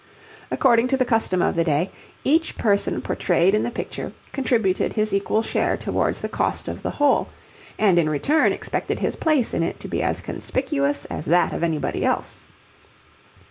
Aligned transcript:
According 0.49 0.87
to 0.87 0.97
the 0.97 1.05
custom 1.05 1.43
of 1.43 1.53
the 1.53 1.63
day, 1.63 1.91
each 2.23 2.57
person 2.57 3.03
portrayed 3.03 3.53
in 3.53 3.61
the 3.61 3.69
picture 3.69 4.11
contributed 4.31 4.93
his 4.93 5.13
equal 5.13 5.43
share 5.43 5.77
towards 5.77 6.21
the 6.21 6.27
cost 6.27 6.67
of 6.67 6.81
the 6.81 6.89
whole, 6.89 7.27
and 7.77 7.99
in 7.99 8.09
return 8.09 8.51
expected 8.51 8.97
his 8.97 9.15
place 9.15 9.53
in 9.53 9.61
it 9.61 9.79
to 9.79 9.87
be 9.87 10.01
as 10.01 10.21
conspicuous 10.21 11.05
as 11.05 11.25
that 11.25 11.53
of 11.53 11.61
anybody 11.61 12.03
else. 12.03 12.47